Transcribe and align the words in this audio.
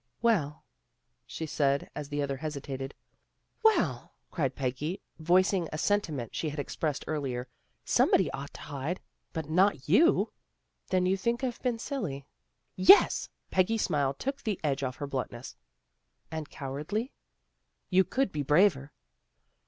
"Well?" 0.23 0.65
she 1.27 1.45
said 1.45 1.91
as 1.95 2.09
the 2.09 2.23
other 2.23 2.37
hesitated." 2.37 2.95
Well," 3.63 4.15
cried 4.31 4.55
Peggy, 4.55 4.99
voicing 5.19 5.69
a 5.71 5.77
sentiment 5.77 6.33
she 6.35 6.49
had 6.49 6.57
expressed 6.57 7.05
earlier," 7.07 7.47
somebody 7.85 8.31
ought 8.31 8.51
to 8.55 8.61
hide. 8.61 8.99
But 9.31 9.47
not 9.47 9.87
you."" 9.87 10.33
Then 10.89 11.05
you 11.05 11.17
think 11.17 11.43
I've 11.43 11.61
been 11.61 11.77
silly."" 11.77 12.25
Yes." 12.75 13.29
Peggy's 13.51 13.83
smile 13.83 14.15
took 14.15 14.41
the 14.41 14.59
edge 14.63 14.81
off 14.81 14.95
her 14.95 15.05
bluntness. 15.05 15.55
"And 16.31 16.49
cowardly?"" 16.49 17.13
You 17.91 18.03
could 18.03 18.31
be 18.31 18.41
braver." 18.41 18.91